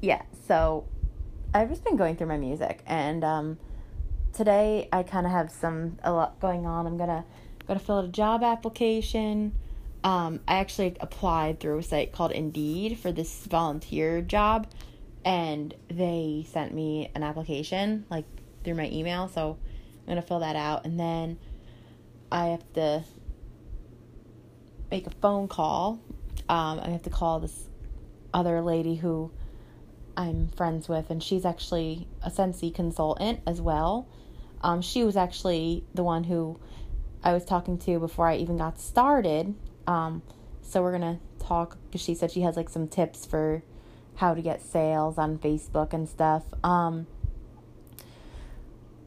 yeah, 0.00 0.22
so 0.48 0.88
I've 1.54 1.68
just 1.68 1.84
been 1.84 1.94
going 1.94 2.16
through 2.16 2.26
my 2.26 2.38
music 2.38 2.82
and 2.86 3.22
um 3.22 3.58
today 4.32 4.88
I 4.92 5.04
kind 5.04 5.26
of 5.26 5.30
have 5.30 5.52
some 5.52 5.96
a 6.02 6.10
lot 6.12 6.40
going 6.40 6.66
on. 6.66 6.88
I'm 6.88 6.96
going 6.96 7.08
to 7.08 7.24
to 7.68 7.78
fill 7.78 7.98
out 7.98 8.04
a 8.06 8.08
job 8.08 8.42
application. 8.42 9.54
Um, 10.02 10.40
I 10.48 10.54
actually 10.56 10.96
applied 10.98 11.60
through 11.60 11.78
a 11.78 11.82
site 11.84 12.10
called 12.10 12.32
Indeed 12.32 12.98
for 12.98 13.12
this 13.12 13.46
volunteer 13.46 14.22
job, 14.22 14.66
and 15.24 15.72
they 15.88 16.46
sent 16.50 16.74
me 16.74 17.12
an 17.14 17.22
application 17.22 18.06
like 18.10 18.24
through 18.64 18.74
my 18.74 18.90
email. 18.90 19.28
So 19.28 19.58
I'm 20.02 20.08
gonna 20.08 20.22
fill 20.22 20.40
that 20.40 20.56
out, 20.56 20.84
and 20.84 20.98
then 20.98 21.38
I 22.32 22.46
have 22.46 22.72
to 22.74 23.04
make 24.90 25.06
a 25.06 25.10
phone 25.10 25.48
call. 25.48 26.00
Um, 26.48 26.80
I 26.80 26.90
have 26.90 27.02
to 27.02 27.10
call 27.10 27.40
this 27.40 27.68
other 28.34 28.60
lady 28.60 28.96
who 28.96 29.30
I'm 30.16 30.48
friends 30.48 30.88
with, 30.88 31.10
and 31.10 31.22
she's 31.22 31.44
actually 31.44 32.08
a 32.22 32.30
Scentsy 32.30 32.74
consultant 32.74 33.40
as 33.46 33.60
well. 33.60 34.08
Um, 34.62 34.82
she 34.82 35.04
was 35.04 35.16
actually 35.16 35.84
the 35.94 36.02
one 36.02 36.24
who 36.24 36.58
I 37.22 37.32
was 37.32 37.44
talking 37.44 37.78
to 37.78 37.98
before 37.98 38.28
I 38.28 38.36
even 38.36 38.56
got 38.56 38.80
started. 38.80 39.54
Um, 39.86 40.22
so 40.62 40.82
we're 40.82 40.92
gonna 40.92 41.20
talk 41.38 41.76
because 41.86 42.00
she 42.00 42.14
said 42.14 42.30
she 42.30 42.42
has 42.42 42.56
like 42.56 42.68
some 42.68 42.88
tips 42.88 43.26
for 43.26 43.62
how 44.16 44.34
to 44.34 44.42
get 44.42 44.60
sales 44.60 45.18
on 45.18 45.38
Facebook 45.38 45.92
and 45.92 46.08
stuff. 46.08 46.44
Um, 46.62 47.06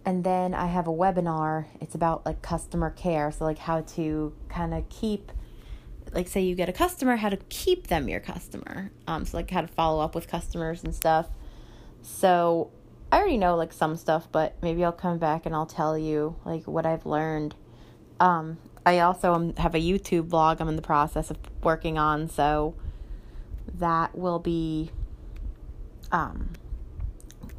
and 0.05 0.24
then 0.24 0.53
I 0.53 0.67
have 0.67 0.88
a 0.88 0.91
webinar. 0.91 1.65
It's 1.79 1.95
about 1.95 2.25
like 2.25 2.41
customer 2.41 2.89
care, 2.89 3.31
so 3.31 3.45
like 3.45 3.60
how 3.60 3.81
to 3.81 4.33
kind 4.50 4.74
of 4.74 4.88
keep 4.89 5.31
like 6.13 6.27
say 6.27 6.41
you 6.41 6.55
get 6.55 6.69
a 6.69 6.74
customer, 6.74 7.15
how 7.15 7.29
to 7.29 7.38
keep 7.50 7.88
them 7.88 8.07
your 8.07 8.19
customer. 8.19 8.91
Um, 9.07 9.25
so 9.25 9.38
like 9.38 9.50
how 9.50 9.62
to 9.62 9.67
follow 9.67 10.03
up 10.03 10.15
with 10.15 10.27
customers 10.27 10.83
and 10.83 10.93
stuff. 10.93 11.27
So 12.01 12.72
I 13.12 13.17
already 13.17 13.38
know 13.38 13.55
like 13.55 13.74
some 13.74 13.95
stuff, 13.95 14.27
but 14.31 14.55
maybe 14.62 14.83
I'll 14.83 14.91
come 14.91 15.17
back 15.17 15.45
and 15.45 15.55
I'll 15.55 15.65
tell 15.65 15.98
you 15.98 16.36
like 16.45 16.67
what 16.67 16.86
I've 16.86 17.05
learned. 17.05 17.55
Um, 18.19 18.57
I 18.86 19.00
also 19.00 19.53
have 19.57 19.75
a 19.75 19.79
YouTube 19.79 20.29
blog 20.29 20.62
I'm 20.62 20.67
in 20.67 20.75
the 20.75 20.81
process 20.81 21.31
of 21.31 21.38
working 21.63 21.98
on, 21.98 22.27
so 22.29 22.75
that 23.75 24.17
will 24.17 24.39
be 24.39 24.91
um, 26.12 26.50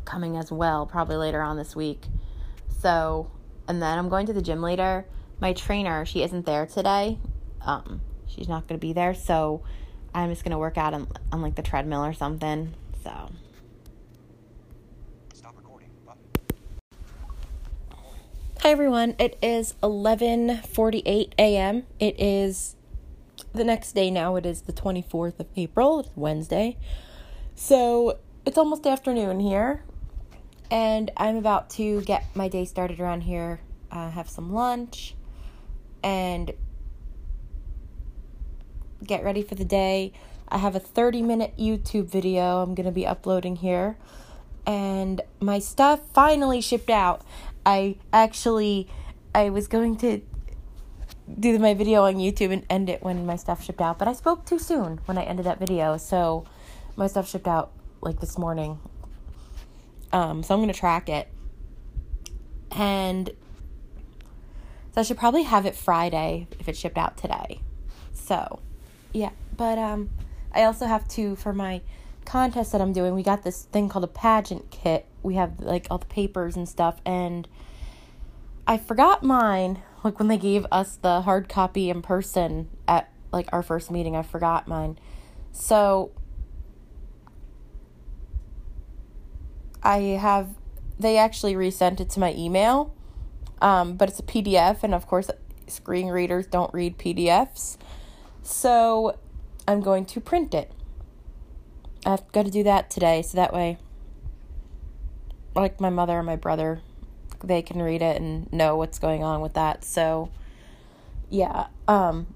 coming 0.04 0.36
as 0.36 0.52
well, 0.52 0.86
probably 0.86 1.16
later 1.16 1.42
on 1.42 1.56
this 1.56 1.74
week. 1.74 2.02
So, 2.84 3.30
and 3.66 3.80
then 3.80 3.98
I'm 3.98 4.10
going 4.10 4.26
to 4.26 4.34
the 4.34 4.42
gym 4.42 4.60
later. 4.60 5.06
My 5.40 5.54
trainer, 5.54 6.04
she 6.04 6.22
isn't 6.22 6.44
there 6.44 6.66
today. 6.66 7.18
Um, 7.62 8.02
she's 8.26 8.46
not 8.46 8.68
going 8.68 8.78
to 8.78 8.86
be 8.86 8.92
there, 8.92 9.14
so 9.14 9.62
I'm 10.14 10.28
just 10.28 10.44
going 10.44 10.50
to 10.50 10.58
work 10.58 10.76
out 10.76 10.92
on, 10.92 11.08
on 11.32 11.40
like 11.40 11.54
the 11.54 11.62
treadmill 11.62 12.04
or 12.04 12.12
something. 12.12 12.74
So. 13.02 13.30
Stop 15.32 15.56
recording. 15.56 15.88
Hi 18.60 18.70
everyone. 18.70 19.16
It 19.18 19.38
is 19.40 19.76
11:48 19.82 21.32
a.m. 21.38 21.84
It 21.98 22.20
is 22.20 22.76
the 23.54 23.64
next 23.64 23.92
day 23.92 24.10
now. 24.10 24.36
It 24.36 24.44
is 24.44 24.60
the 24.60 24.74
24th 24.74 25.40
of 25.40 25.46
April. 25.56 26.00
It's 26.00 26.10
Wednesday. 26.14 26.76
So, 27.54 28.18
it's 28.44 28.58
almost 28.58 28.86
afternoon 28.86 29.40
here. 29.40 29.84
And 30.70 31.10
I'm 31.16 31.36
about 31.36 31.70
to 31.70 32.00
get 32.02 32.24
my 32.34 32.48
day 32.48 32.64
started 32.64 33.00
around 33.00 33.22
here. 33.22 33.60
Uh, 33.90 34.10
have 34.10 34.28
some 34.28 34.52
lunch 34.52 35.14
and 36.02 36.52
get 39.04 39.22
ready 39.22 39.42
for 39.42 39.54
the 39.54 39.64
day. 39.64 40.12
I 40.48 40.58
have 40.58 40.74
a 40.74 40.80
30 40.80 41.22
minute 41.22 41.54
YouTube 41.58 42.06
video 42.06 42.62
I'm 42.62 42.74
going 42.74 42.86
to 42.86 42.92
be 42.92 43.06
uploading 43.06 43.56
here. 43.56 43.96
And 44.66 45.20
my 45.40 45.58
stuff 45.58 46.00
finally 46.12 46.60
shipped 46.60 46.90
out. 46.90 47.22
I 47.66 47.96
actually 48.12 48.88
I 49.34 49.50
was 49.50 49.66
going 49.66 49.96
to 49.98 50.20
do 51.40 51.58
my 51.58 51.74
video 51.74 52.04
on 52.04 52.16
YouTube 52.16 52.52
and 52.52 52.64
end 52.68 52.88
it 52.88 53.02
when 53.02 53.26
my 53.26 53.36
stuff 53.36 53.64
shipped 53.64 53.80
out, 53.80 53.98
but 53.98 54.06
I 54.06 54.12
spoke 54.12 54.44
too 54.44 54.58
soon 54.58 55.00
when 55.06 55.18
I 55.18 55.24
ended 55.24 55.46
that 55.46 55.58
video. 55.58 55.96
So 55.96 56.44
my 56.96 57.06
stuff 57.06 57.28
shipped 57.28 57.48
out 57.48 57.72
like 58.00 58.20
this 58.20 58.38
morning. 58.38 58.78
Um, 60.14 60.44
so 60.44 60.54
I'm 60.54 60.60
going 60.60 60.72
to 60.72 60.78
track 60.78 61.08
it. 61.08 61.28
And 62.70 63.30
so 64.92 65.00
I 65.00 65.02
should 65.02 65.18
probably 65.18 65.42
have 65.42 65.66
it 65.66 65.74
Friday 65.74 66.46
if 66.60 66.68
it 66.68 66.76
shipped 66.76 66.96
out 66.96 67.16
today. 67.16 67.60
So, 68.12 68.60
yeah, 69.12 69.30
but 69.56 69.76
um, 69.76 70.10
I 70.52 70.62
also 70.62 70.86
have 70.86 71.08
to 71.08 71.34
for 71.34 71.52
my 71.52 71.80
contest 72.24 72.70
that 72.72 72.80
I'm 72.80 72.92
doing. 72.92 73.12
We 73.14 73.24
got 73.24 73.42
this 73.42 73.64
thing 73.64 73.88
called 73.88 74.04
a 74.04 74.08
pageant 74.08 74.70
kit. 74.70 75.06
We 75.24 75.34
have 75.34 75.58
like 75.58 75.88
all 75.90 75.98
the 75.98 76.06
papers 76.06 76.54
and 76.54 76.68
stuff, 76.68 77.00
and 77.04 77.48
I 78.68 78.78
forgot 78.78 79.24
mine. 79.24 79.82
Like 80.04 80.20
when 80.20 80.28
they 80.28 80.38
gave 80.38 80.64
us 80.70 80.96
the 80.96 81.22
hard 81.22 81.48
copy 81.48 81.90
in 81.90 82.02
person 82.02 82.68
at 82.86 83.10
like 83.32 83.48
our 83.52 83.64
first 83.64 83.90
meeting, 83.90 84.14
I 84.14 84.22
forgot 84.22 84.68
mine. 84.68 84.96
So 85.50 86.12
I 89.84 89.98
have 89.98 90.48
they 90.98 91.18
actually 91.18 91.56
resent 91.56 92.00
it 92.00 92.10
to 92.10 92.20
my 92.20 92.32
email, 92.34 92.94
um, 93.60 93.96
but 93.96 94.08
it's 94.08 94.20
a 94.20 94.22
PDF, 94.22 94.82
and 94.82 94.94
of 94.94 95.06
course, 95.06 95.30
screen 95.66 96.08
readers 96.08 96.46
don't 96.46 96.72
read 96.72 96.98
PDFs. 96.98 97.76
So 98.42 99.18
I'm 99.66 99.80
going 99.80 100.04
to 100.06 100.20
print 100.20 100.54
it. 100.54 100.72
I've 102.06 102.30
got 102.32 102.44
to 102.44 102.50
do 102.50 102.62
that 102.62 102.90
today, 102.90 103.22
so 103.22 103.36
that 103.36 103.52
way, 103.52 103.78
like 105.54 105.80
my 105.80 105.90
mother 105.90 106.18
and 106.18 106.26
my 106.26 106.36
brother, 106.36 106.80
they 107.42 107.62
can 107.62 107.82
read 107.82 108.02
it 108.02 108.20
and 108.20 108.52
know 108.52 108.76
what's 108.76 108.98
going 108.98 109.22
on 109.22 109.40
with 109.40 109.54
that. 109.54 109.84
So, 109.84 110.30
yeah. 111.30 111.66
Um, 111.88 112.26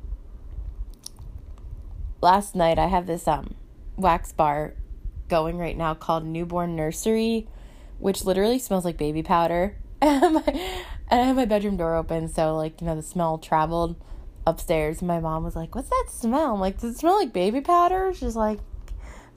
last 2.21 2.55
night 2.55 2.79
I 2.79 2.87
have 2.87 3.07
this 3.07 3.29
um 3.29 3.55
wax 3.97 4.33
bar 4.33 4.75
going 5.29 5.59
right 5.59 5.77
now 5.77 5.95
called 5.95 6.25
Newborn 6.25 6.77
Nursery, 6.77 7.49
which 7.99 8.25
literally 8.25 8.59
smells 8.59 8.85
like 8.85 8.97
baby 8.97 9.23
powder. 9.23 9.77
and 10.01 10.43
I 11.11 11.17
have 11.17 11.37
my 11.37 11.45
bedroom 11.45 11.77
door 11.77 11.97
open, 11.97 12.29
so 12.29 12.57
like 12.57 12.81
you 12.81 12.87
know 12.87 12.97
the 12.97 13.03
smell 13.03 13.39
traveled 13.39 13.97
upstairs. 14.47 15.03
My 15.03 15.21
mom 15.21 15.45
was 15.45 15.57
like, 15.57 15.75
"What's 15.75 15.91
that 15.91 16.07
smell?" 16.09 16.55
I'm 16.55 16.61
like, 16.61 16.81
"Does 16.81 16.95
it 16.95 16.99
smell 16.99 17.17
like 17.17 17.33
baby 17.33 17.61
powder?" 17.61 18.13
She's 18.15 18.37
like, 18.37 18.61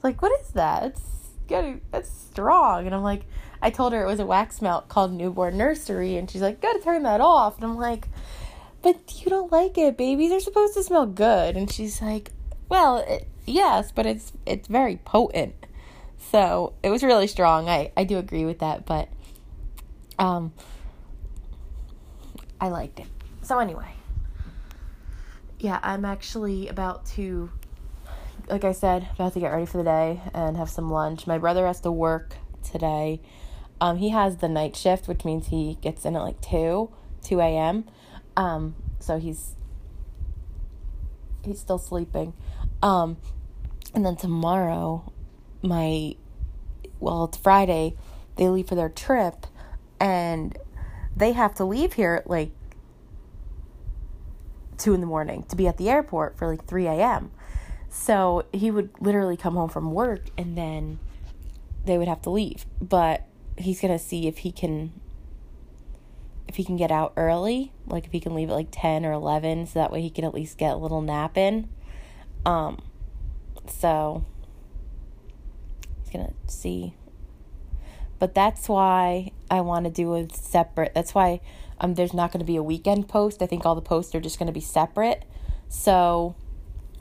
"Like 0.02 0.22
what 0.22 0.32
is 0.40 0.52
that? 0.52 0.84
It's 0.84 1.02
good. 1.48 1.80
It's 1.92 2.10
strong." 2.10 2.86
And 2.86 2.94
I'm 2.94 3.02
like, 3.02 3.22
I 3.60 3.70
told 3.70 3.92
her 3.92 4.02
it 4.02 4.06
was 4.06 4.20
a 4.20 4.26
wax 4.26 4.62
melt 4.62 4.88
called 4.88 5.12
Newborn 5.12 5.56
Nursery, 5.56 6.16
and 6.16 6.30
she's 6.30 6.42
like, 6.42 6.60
"Gotta 6.60 6.80
turn 6.80 7.02
that 7.04 7.20
off." 7.20 7.56
And 7.56 7.64
I'm 7.64 7.76
like, 7.76 8.08
"But 8.82 9.20
you 9.22 9.30
don't 9.30 9.52
like 9.52 9.76
it. 9.78 9.96
Babies 9.96 10.32
are 10.32 10.40
supposed 10.40 10.74
to 10.74 10.82
smell 10.82 11.06
good." 11.06 11.56
And 11.56 11.70
she's 11.70 12.00
like, 12.00 12.30
"Well, 12.68 12.98
it, 12.98 13.28
yes, 13.46 13.92
but 13.92 14.06
it's 14.06 14.32
it's 14.46 14.68
very 14.68 14.96
potent." 14.96 15.54
So 16.30 16.74
it 16.82 16.90
was 16.90 17.02
really 17.02 17.26
strong. 17.26 17.68
I 17.68 17.92
I 17.96 18.04
do 18.04 18.18
agree 18.18 18.44
with 18.44 18.60
that, 18.60 18.86
but 18.86 19.08
um, 20.18 20.52
I 22.60 22.68
liked 22.68 23.00
it. 23.00 23.06
So 23.42 23.58
anyway 23.58 23.94
yeah, 25.62 25.78
I'm 25.82 26.04
actually 26.04 26.66
about 26.66 27.06
to, 27.14 27.50
like 28.48 28.64
I 28.64 28.72
said, 28.72 29.08
about 29.14 29.32
to 29.34 29.40
get 29.40 29.52
ready 29.52 29.64
for 29.64 29.78
the 29.78 29.84
day 29.84 30.20
and 30.34 30.56
have 30.56 30.68
some 30.68 30.90
lunch. 30.90 31.26
My 31.26 31.38
brother 31.38 31.66
has 31.68 31.80
to 31.82 31.92
work 31.92 32.34
today. 32.64 33.20
Um, 33.80 33.96
he 33.98 34.08
has 34.08 34.38
the 34.38 34.48
night 34.48 34.74
shift, 34.74 35.06
which 35.06 35.24
means 35.24 35.48
he 35.48 35.78
gets 35.80 36.04
in 36.04 36.16
at 36.16 36.22
like 36.22 36.40
2, 36.40 36.90
2 37.22 37.40
a.m. 37.40 37.84
Um, 38.36 38.74
so 38.98 39.18
he's 39.18 39.54
he's 41.44 41.60
still 41.60 41.78
sleeping. 41.78 42.34
Um, 42.82 43.16
and 43.94 44.04
then 44.04 44.16
tomorrow, 44.16 45.12
my 45.62 46.16
well, 47.00 47.24
it's 47.24 47.36
Friday. 47.36 47.96
They 48.36 48.48
leave 48.48 48.68
for 48.68 48.74
their 48.74 48.88
trip, 48.88 49.46
and 50.00 50.56
they 51.16 51.32
have 51.32 51.54
to 51.56 51.64
leave 51.64 51.94
here 51.94 52.14
at 52.14 52.30
like 52.30 52.50
two 54.78 54.94
in 54.94 55.00
the 55.00 55.06
morning 55.06 55.44
to 55.44 55.56
be 55.56 55.68
at 55.68 55.76
the 55.76 55.88
airport 55.88 56.36
for 56.36 56.48
like 56.48 56.66
3 56.66 56.86
a.m. 56.86 57.30
So 57.88 58.46
he 58.52 58.70
would 58.70 58.90
literally 59.00 59.36
come 59.36 59.54
home 59.54 59.68
from 59.68 59.92
work 59.92 60.22
and 60.36 60.56
then 60.56 60.98
they 61.84 61.98
would 61.98 62.08
have 62.08 62.22
to 62.22 62.30
leave. 62.30 62.66
But 62.80 63.26
he's 63.56 63.80
going 63.80 63.92
to 63.92 64.02
see 64.02 64.26
if 64.26 64.38
he 64.38 64.50
can 64.50 64.92
if 66.48 66.56
he 66.56 66.64
can 66.64 66.76
get 66.76 66.90
out 66.90 67.14
early, 67.16 67.72
like 67.86 68.04
if 68.04 68.12
he 68.12 68.20
can 68.20 68.34
leave 68.34 68.50
at 68.50 68.54
like 68.54 68.68
10 68.70 69.06
or 69.06 69.12
11 69.12 69.66
so 69.68 69.78
that 69.78 69.90
way 69.90 70.02
he 70.02 70.10
can 70.10 70.24
at 70.24 70.34
least 70.34 70.58
get 70.58 70.72
a 70.72 70.76
little 70.76 71.00
nap 71.00 71.38
in. 71.38 71.68
Um 72.44 72.82
so 73.66 74.24
going 76.12 76.26
to 76.26 76.52
see. 76.52 76.94
But 78.18 78.34
that's 78.34 78.68
why 78.68 79.32
I 79.50 79.60
want 79.62 79.84
to 79.86 79.90
do 79.90 80.14
a 80.14 80.28
separate. 80.32 80.94
That's 80.94 81.14
why 81.14 81.40
um, 81.80 81.94
there's 81.94 82.14
not 82.14 82.30
going 82.32 82.40
to 82.40 82.46
be 82.46 82.56
a 82.56 82.62
weekend 82.62 83.08
post. 83.08 83.42
I 83.42 83.46
think 83.46 83.66
all 83.66 83.74
the 83.74 83.80
posts 83.80 84.14
are 84.14 84.20
just 84.20 84.38
going 84.38 84.46
to 84.46 84.52
be 84.52 84.60
separate. 84.60 85.24
So, 85.68 86.36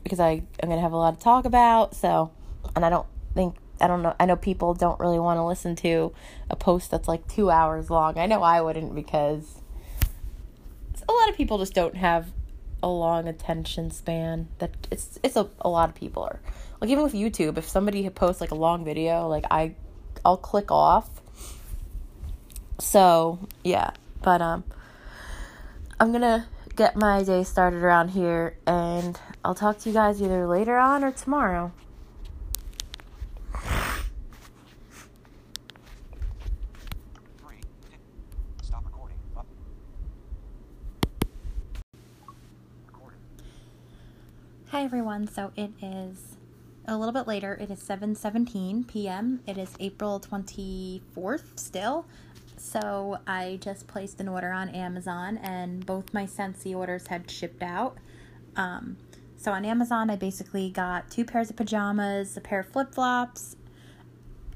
because 0.03 0.19
I, 0.19 0.29
I'm 0.61 0.69
going 0.69 0.77
to 0.77 0.81
have 0.81 0.93
a 0.93 0.97
lot 0.97 1.17
to 1.17 1.23
talk 1.23 1.45
about. 1.45 1.95
So, 1.95 2.31
and 2.75 2.83
I 2.83 2.89
don't 2.89 3.05
think, 3.35 3.55
I 3.79 3.87
don't 3.87 4.01
know, 4.01 4.15
I 4.19 4.25
know 4.25 4.35
people 4.35 4.73
don't 4.73 4.99
really 4.99 5.19
want 5.19 5.37
to 5.37 5.43
listen 5.43 5.75
to 5.77 6.13
a 6.49 6.55
post 6.55 6.89
that's 6.89 7.07
like 7.07 7.27
two 7.27 7.51
hours 7.51 7.89
long. 7.89 8.17
I 8.17 8.25
know 8.25 8.41
I 8.41 8.61
wouldn't 8.61 8.95
because 8.95 9.61
a 11.07 11.11
lot 11.11 11.29
of 11.29 11.35
people 11.35 11.57
just 11.57 11.73
don't 11.73 11.97
have 11.97 12.31
a 12.81 12.89
long 12.89 13.27
attention 13.27 13.91
span. 13.91 14.47
That 14.59 14.71
it's 14.89 15.19
it's 15.23 15.35
a, 15.35 15.49
a 15.59 15.69
lot 15.69 15.89
of 15.89 15.95
people 15.95 16.23
are 16.23 16.39
like 16.81 16.89
even 16.89 17.03
with 17.03 17.13
YouTube, 17.13 17.57
if 17.57 17.69
somebody 17.69 18.09
posts 18.09 18.41
like 18.41 18.49
a 18.49 18.55
long 18.55 18.83
video, 18.83 19.27
like 19.27 19.45
I 19.51 19.75
I'll 20.25 20.35
click 20.35 20.71
off. 20.71 21.09
So 22.79 23.47
yeah, 23.63 23.91
but 24.23 24.41
um, 24.41 24.63
I'm 25.99 26.11
gonna 26.11 26.47
get 26.75 26.95
my 26.95 27.23
day 27.23 27.43
started 27.43 27.83
around 27.83 28.09
here, 28.09 28.57
and 28.65 29.17
I'll 29.45 29.53
talk 29.53 29.77
to 29.79 29.89
you 29.89 29.93
guys 29.93 30.19
either 30.21 30.47
later 30.47 30.75
on 30.77 31.03
or 31.03 31.11
tomorrow. 31.11 31.71
Hi 44.69 44.83
everyone. 44.83 45.27
So 45.27 45.51
it 45.57 45.71
is 45.81 46.37
a 46.87 46.97
little 46.97 47.13
bit 47.13 47.27
later. 47.27 47.57
It 47.59 47.69
is 47.71 47.79
7:17 47.79 48.87
p.m. 48.87 49.41
It 49.47 49.57
is 49.57 49.73
April 49.79 50.19
24th 50.19 51.59
still. 51.59 52.05
So 52.57 53.17
I 53.25 53.57
just 53.61 53.87
placed 53.87 54.19
an 54.19 54.27
order 54.27 54.51
on 54.51 54.69
Amazon 54.69 55.37
and 55.37 55.85
both 55.85 56.13
my 56.13 56.25
Scentsy 56.25 56.75
orders 56.75 57.07
had 57.07 57.29
shipped 57.29 57.63
out. 57.63 57.97
Um, 58.55 58.97
so 59.35 59.51
on 59.51 59.65
Amazon 59.65 60.09
I 60.09 60.15
basically 60.15 60.69
got 60.69 61.09
two 61.09 61.25
pairs 61.25 61.49
of 61.49 61.55
pajamas, 61.55 62.37
a 62.37 62.41
pair 62.41 62.59
of 62.59 62.67
flip-flops, 62.67 63.55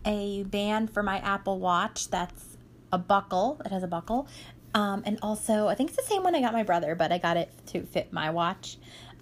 a 0.06 0.44
band 0.44 0.92
for 0.92 1.02
my 1.02 1.18
Apple 1.20 1.60
Watch 1.60 2.10
that's 2.10 2.58
a 2.92 2.98
buckle. 2.98 3.60
It 3.66 3.72
has 3.72 3.84
a 3.84 3.88
buckle. 3.88 4.28
Um, 4.76 5.04
and 5.06 5.18
also, 5.22 5.68
I 5.68 5.76
think 5.76 5.90
it's 5.90 5.98
the 5.98 6.04
same 6.04 6.22
one 6.22 6.36
I 6.36 6.42
got 6.42 6.54
my 6.54 6.64
brother, 6.64 6.96
but 6.96 7.12
I 7.12 7.18
got 7.18 7.38
it 7.38 7.50
to 7.68 7.84
fit 7.84 8.12
my 8.12 8.30
watch. 8.30 8.78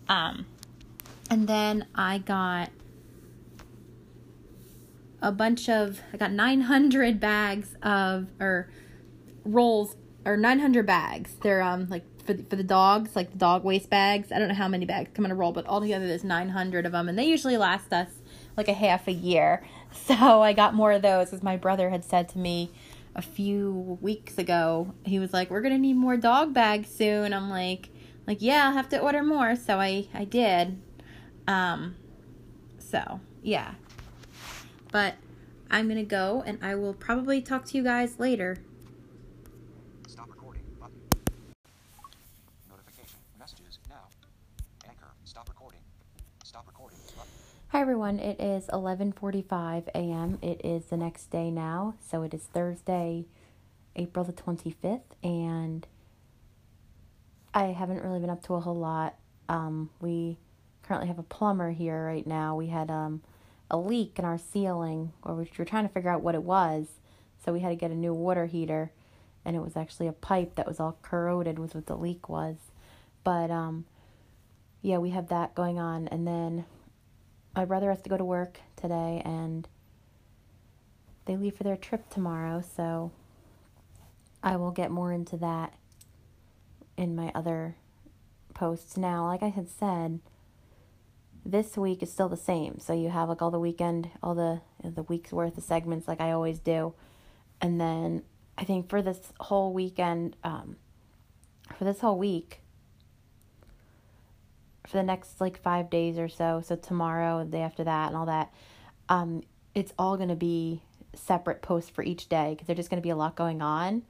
Um, 0.10 0.46
and 1.30 1.48
then 1.48 1.86
I 1.96 2.18
got 2.18 2.70
a 5.24 5.32
bunch 5.32 5.70
of 5.70 6.02
I 6.14 6.18
got 6.18 6.32
900 6.32 7.20
bags 7.20 7.76
of 7.82 8.28
or 8.40 8.70
rolls 9.46 9.96
or 10.26 10.38
900 10.38 10.86
bags. 10.86 11.36
They're 11.42 11.62
um 11.64 11.88
like 11.90 12.04
for 12.26 12.34
the, 12.34 12.44
for 12.44 12.56
the 12.56 12.64
dogs, 12.64 13.16
like 13.16 13.32
the 13.32 13.38
dog 13.38 13.64
waste 13.64 13.90
bags. 13.90 14.32
I 14.32 14.40
don't 14.40 14.50
know 14.50 14.54
how 14.54 14.68
many 14.68 14.86
bags 14.86 15.12
come 15.14 15.26
in 15.26 15.32
a 15.32 15.36
roll, 15.36 15.54
but 15.54 15.66
altogether 15.66 16.08
there's 16.08 16.24
900 16.24 16.86
of 16.86 16.92
them, 16.92 17.10
and 17.10 17.18
they 17.18 17.26
usually 17.26 17.58
last 17.58 17.92
us 17.92 18.10
like 18.56 18.68
a 18.68 18.74
half 18.74 19.08
a 19.08 19.14
year. 19.14 19.64
So 19.96 20.42
I 20.42 20.54
got 20.54 20.74
more 20.74 20.92
of 20.92 21.04
those, 21.04 21.34
as 21.34 21.44
my 21.44 21.56
brother 21.56 21.92
had 21.92 22.04
said 22.04 22.28
to 22.30 22.40
me 22.40 22.72
a 23.16 23.22
few 23.22 24.00
weeks 24.02 24.40
ago. 24.40 24.96
He 25.06 25.20
was 25.20 25.32
like, 25.32 25.52
"We're 25.52 25.62
gonna 25.62 25.78
need 25.78 25.94
more 25.94 26.18
dog 26.18 26.52
bags 26.52 26.90
soon." 26.90 27.32
I'm 27.32 27.52
like, 27.52 27.90
like 28.26 28.42
yeah, 28.42 28.66
I'll 28.66 28.74
have 28.74 28.90
to 28.90 29.00
order 29.00 29.22
more. 29.22 29.56
So 29.56 29.80
I 29.80 30.08
I 30.12 30.26
did. 30.26 30.82
Um, 31.48 31.96
so 32.80 33.20
yeah, 33.44 33.76
but 34.94 35.16
I'm 35.72 35.88
gonna 35.88 36.04
go, 36.04 36.44
and 36.46 36.60
I 36.62 36.76
will 36.76 36.94
probably 36.94 37.42
talk 37.42 37.66
to 37.66 37.78
you 37.78 37.84
guys 37.84 38.20
later. 38.20 38.58
Stop 40.08 40.30
recording 40.30 40.62
button. 40.80 41.02
Notification 42.70 43.18
messages 43.40 43.80
now. 43.90 44.08
Anchor. 44.88 45.08
Stop 45.24 45.50
recording. 45.50 45.80
Stop 46.44 46.68
recording 46.68 47.00
button. 47.18 47.32
Hi 47.70 47.82
everyone, 47.82 48.20
it 48.20 48.40
is 48.40 48.68
11:45 48.68 49.88
a.m. 49.96 50.38
It 50.44 50.62
is 50.64 50.86
the 50.86 50.98
next 50.98 51.32
day 51.32 51.50
now, 51.50 51.96
so 52.00 52.22
it 52.22 52.36
is 52.36 52.44
Thursday, 52.44 53.26
April 53.96 54.24
the 54.24 54.32
25th, 54.32 55.18
and 55.24 55.88
I 57.52 57.66
haven't 57.66 58.04
really 58.04 58.20
been 58.20 58.30
up 58.30 58.44
to 58.44 58.54
a 58.54 58.60
whole 58.60 58.78
lot. 58.78 59.16
Um, 59.50 59.90
we 60.00 60.38
currently 60.84 61.08
have 61.08 61.18
a 61.18 61.24
plumber 61.24 61.72
here 61.72 62.06
right 62.06 62.28
now. 62.28 62.56
We 62.56 62.68
had 62.68 62.92
um, 62.92 63.24
a 63.70 63.78
leak 63.78 64.20
in 64.20 64.26
our 64.26 64.38
ceiling, 64.38 65.14
or 65.24 65.36
we 65.36 65.50
were 65.58 65.66
trying 65.66 65.88
to 65.88 65.94
figure 65.94 66.10
out 66.10 66.22
what 66.22 66.36
it 66.36 66.44
was. 66.44 66.88
So 67.44 67.52
we 67.52 67.60
had 67.60 67.70
to 67.70 67.76
get 67.76 67.92
a 67.92 67.96
new 67.96 68.14
water 68.14 68.46
heater, 68.46 68.92
and 69.44 69.56
it 69.56 69.62
was 69.62 69.76
actually 69.76 70.08
a 70.08 70.14
pipe 70.14 70.56
that 70.56 70.68
was 70.68 70.80
all 70.80 70.98
corroded, 71.02 71.60
was 71.60 71.74
what 71.74 71.88
the 71.88 71.98
leak 71.98 72.30
was. 72.30 72.56
But 73.24 73.52
um, 73.52 73.86
yeah, 74.82 74.98
we 74.98 75.10
have 75.12 75.30
that 75.30 75.56
going 75.56 75.80
on, 75.80 76.08
and 76.08 76.28
then 76.28 76.66
my 77.56 77.66
brother 77.66 77.90
has 77.90 78.02
to 78.04 78.10
go 78.10 78.18
to 78.18 78.26
work 78.26 78.60
today, 78.76 79.22
and 79.26 79.68
they 81.26 81.36
leave 81.36 81.56
for 81.56 81.64
their 81.64 81.78
trip 81.78 82.10
tomorrow. 82.10 82.62
So 82.76 83.12
I 84.42 84.56
will 84.56 84.72
get 84.72 84.92
more 84.92 85.12
into 85.12 85.38
that 85.38 85.74
in 86.98 87.16
my 87.16 87.32
other 87.34 87.76
posts 88.54 88.98
now. 88.98 89.26
Like 89.26 89.42
I 89.42 89.50
had 89.50 89.70
said 89.70 90.20
this 91.46 91.78
week 91.78 92.02
is 92.02 92.12
still 92.12 92.30
the 92.30 92.38
same. 92.38 92.80
So 92.80 92.94
you 92.94 93.10
have 93.10 93.30
like 93.30 93.42
all 93.42 93.52
the 93.52 93.60
weekend, 93.60 94.10
all 94.22 94.36
the 94.36 94.62
the 94.84 95.04
week's 95.04 95.32
worth 95.32 95.58
of 95.58 95.64
segments, 95.64 96.08
like 96.08 96.22
I 96.22 96.32
always 96.32 96.60
do, 96.60 96.94
and 97.62 97.80
then 97.80 98.24
I 98.58 98.64
think 98.64 98.90
for 98.90 99.02
this 99.02 99.20
whole 99.40 99.74
weekend, 99.74 100.36
um, 100.44 100.78
for 101.78 101.84
this 101.84 102.00
whole 102.00 102.18
week, 102.18 102.62
for 104.88 104.98
the 104.98 105.04
next 105.04 105.42
like 105.42 105.62
five 105.62 105.90
days 105.90 106.18
or 106.18 106.30
so, 106.30 106.62
so 106.66 106.76
tomorrow, 106.76 107.44
the 107.44 107.52
day 107.52 107.62
after 107.62 107.84
that, 107.84 108.08
and 108.08 108.16
all 108.16 108.26
that, 108.28 108.54
um, 109.10 109.44
it's 109.76 109.94
all 110.00 110.18
gonna 110.18 110.36
be 110.36 110.82
separate 111.14 111.62
posts 111.62 111.90
for 111.90 112.04
each 112.04 112.30
day 112.30 112.52
because 112.52 112.68
there's 112.68 112.78
just 112.78 112.90
gonna 112.90 113.02
be 113.02 113.10
a 113.10 113.16
lot 113.16 113.36
going 113.36 113.62
on, 113.62 114.04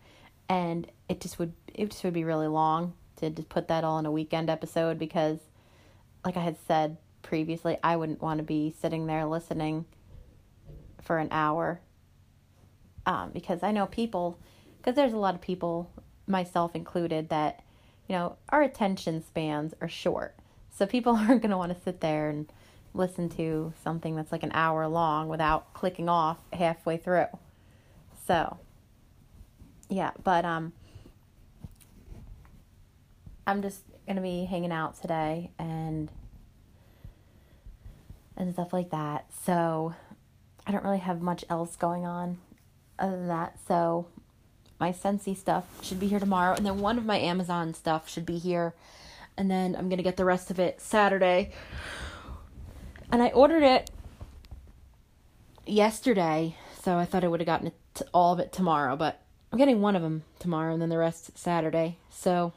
and 0.49 0.87
it 1.09 1.19
just 1.19 1.39
would 1.39 1.53
it 1.73 1.89
just 1.89 2.03
would 2.03 2.13
be 2.13 2.23
really 2.23 2.47
long 2.47 2.93
to 3.15 3.29
just 3.31 3.49
put 3.49 3.67
that 3.69 3.83
all 3.83 3.97
in 3.97 4.05
a 4.05 4.11
weekend 4.11 4.49
episode 4.51 4.99
because, 4.99 5.39
like 6.23 6.37
I 6.37 6.41
had 6.41 6.57
said 6.67 6.97
previously, 7.23 7.77
I 7.81 7.95
wouldn't 7.95 8.21
want 8.21 8.37
to 8.37 8.43
be 8.43 8.75
sitting 8.79 9.07
there 9.07 9.25
listening 9.25 9.85
for 11.01 11.17
an 11.17 11.29
hour. 11.31 11.81
Um, 13.05 13.31
because 13.33 13.63
I 13.63 13.71
know 13.71 13.87
people, 13.87 14.39
because 14.77 14.95
there's 14.95 15.13
a 15.13 15.17
lot 15.17 15.33
of 15.33 15.41
people, 15.41 15.89
myself 16.27 16.75
included, 16.75 17.29
that, 17.29 17.63
you 18.07 18.15
know, 18.15 18.37
our 18.49 18.61
attention 18.61 19.23
spans 19.25 19.73
are 19.81 19.89
short. 19.89 20.35
So 20.69 20.85
people 20.85 21.15
aren't 21.17 21.41
going 21.41 21.51
to 21.51 21.57
want 21.57 21.75
to 21.75 21.83
sit 21.83 21.99
there 21.99 22.29
and 22.29 22.51
listen 22.93 23.27
to 23.27 23.73
something 23.83 24.15
that's 24.15 24.31
like 24.31 24.43
an 24.43 24.51
hour 24.53 24.87
long 24.87 25.27
without 25.27 25.73
clicking 25.73 26.07
off 26.07 26.37
halfway 26.53 26.97
through. 26.97 27.25
So, 28.27 28.57
yeah, 29.89 30.11
but 30.23 30.45
um, 30.45 30.73
I'm 33.45 33.61
just 33.61 33.83
going 34.05 34.15
to 34.15 34.21
be 34.21 34.45
hanging 34.45 34.71
out 34.71 35.01
today 35.01 35.51
and 35.57 36.09
and 38.35 38.53
stuff 38.53 38.73
like 38.73 38.89
that. 38.91 39.25
So 39.45 39.93
I 40.65 40.71
don't 40.71 40.83
really 40.83 40.99
have 40.99 41.21
much 41.21 41.43
else 41.49 41.75
going 41.75 42.05
on 42.05 42.37
other 42.97 43.17
than 43.17 43.27
that. 43.27 43.57
So 43.67 44.07
my 44.79 44.91
Scentsy 44.91 45.37
stuff 45.37 45.65
should 45.81 45.99
be 45.99 46.07
here 46.07 46.19
tomorrow, 46.19 46.55
and 46.55 46.65
then 46.65 46.79
one 46.79 46.97
of 46.97 47.05
my 47.05 47.17
Amazon 47.17 47.73
stuff 47.73 48.09
should 48.09 48.25
be 48.25 48.37
here, 48.37 48.73
and 49.37 49.49
then 49.49 49.75
I'm 49.75 49.89
gonna 49.89 50.03
get 50.03 50.17
the 50.17 50.25
rest 50.25 50.51
of 50.51 50.59
it 50.59 50.81
Saturday. 50.81 51.51
And 53.11 53.21
I 53.21 53.27
ordered 53.29 53.63
it 53.63 53.91
yesterday, 55.65 56.55
so 56.81 56.97
I 56.97 57.05
thought 57.05 57.23
I 57.23 57.27
would 57.27 57.39
have 57.39 57.47
gotten 57.47 57.67
it 57.67 58.01
all 58.13 58.33
of 58.33 58.39
it 58.39 58.51
tomorrow, 58.51 58.95
but 58.95 59.21
I'm 59.51 59.59
getting 59.59 59.81
one 59.81 59.95
of 59.95 60.01
them 60.01 60.23
tomorrow, 60.39 60.73
and 60.73 60.81
then 60.81 60.89
the 60.89 60.97
rest 60.97 61.37
Saturday. 61.37 61.97
So 62.09 62.53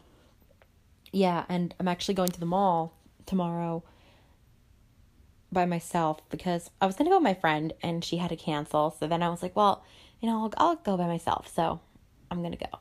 yeah, 1.12 1.44
and 1.48 1.74
I'm 1.78 1.88
actually 1.88 2.14
going 2.14 2.30
to 2.30 2.40
the 2.40 2.46
mall 2.46 2.92
tomorrow 3.26 3.84
by 5.52 5.64
myself 5.64 6.20
because 6.30 6.70
I 6.80 6.86
was 6.86 6.96
going 6.96 7.06
to 7.06 7.10
go 7.10 7.16
with 7.16 7.24
my 7.24 7.34
friend 7.34 7.72
and 7.82 8.04
she 8.04 8.16
had 8.16 8.30
to 8.30 8.36
cancel. 8.36 8.90
So 8.90 9.06
then 9.06 9.22
I 9.22 9.28
was 9.28 9.42
like, 9.42 9.54
well, 9.56 9.84
you 10.20 10.28
know, 10.28 10.42
I'll, 10.42 10.52
I'll 10.56 10.76
go 10.76 10.96
by 10.96 11.06
myself. 11.06 11.52
So 11.52 11.80
I'm 12.30 12.40
going 12.40 12.52
to 12.52 12.58
go. 12.58 12.78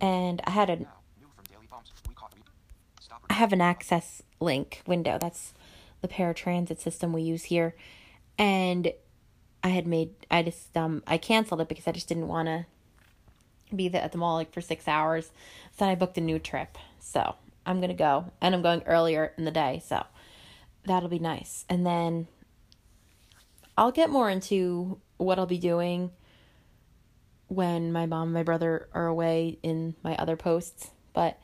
And 0.00 0.40
I 0.44 0.50
had 0.50 0.70
a 0.70 0.86
I 3.30 3.34
have 3.34 3.52
an 3.52 3.60
access 3.60 4.22
link 4.40 4.82
window. 4.86 5.18
That's 5.20 5.54
the 6.00 6.08
paratransit 6.08 6.80
system 6.80 7.12
we 7.12 7.22
use 7.22 7.44
here. 7.44 7.74
And 8.36 8.92
I 9.62 9.68
had 9.68 9.86
made 9.86 10.10
I 10.30 10.42
just 10.42 10.76
um 10.76 11.02
I 11.06 11.18
canceled 11.18 11.60
it 11.60 11.68
because 11.68 11.86
I 11.86 11.92
just 11.92 12.08
didn't 12.08 12.28
want 12.28 12.48
to 12.48 12.66
be 13.74 13.88
the, 13.88 14.02
at 14.02 14.12
the 14.12 14.18
mall 14.18 14.36
like 14.36 14.52
for 14.52 14.60
6 14.60 14.88
hours. 14.88 15.30
So 15.78 15.86
I 15.86 15.94
booked 15.94 16.18
a 16.18 16.20
new 16.20 16.38
trip. 16.38 16.76
So, 17.00 17.34
I'm 17.64 17.78
going 17.78 17.88
to 17.90 17.94
go 17.94 18.32
and 18.40 18.54
I'm 18.54 18.62
going 18.62 18.82
earlier 18.84 19.32
in 19.36 19.44
the 19.44 19.50
day. 19.50 19.82
So, 19.84 20.04
that'll 20.84 21.08
be 21.08 21.18
nice. 21.18 21.64
And 21.68 21.86
then 21.86 22.28
I'll 23.76 23.92
get 23.92 24.10
more 24.10 24.28
into 24.28 25.00
what 25.16 25.38
I'll 25.38 25.46
be 25.46 25.58
doing 25.58 26.10
when 27.48 27.92
my 27.92 28.06
mom 28.06 28.28
and 28.28 28.34
my 28.34 28.42
brother 28.42 28.88
are 28.92 29.06
away 29.06 29.58
in 29.62 29.94
my 30.02 30.16
other 30.16 30.36
posts. 30.36 30.90
But 31.12 31.38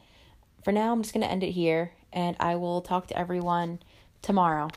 for 0.64 0.72
now, 0.72 0.92
I'm 0.92 1.02
just 1.02 1.14
going 1.14 1.24
to 1.24 1.30
end 1.30 1.42
it 1.42 1.52
here 1.52 1.92
and 2.12 2.36
I 2.40 2.56
will 2.56 2.80
talk 2.80 3.06
to 3.08 3.18
everyone 3.18 3.80
tomorrow. 4.22 4.68